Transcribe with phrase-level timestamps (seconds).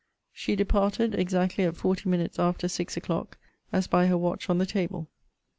[0.33, 3.37] She departed exactly at forty minutes after six o'clock,
[3.71, 5.11] as by her watch on the table.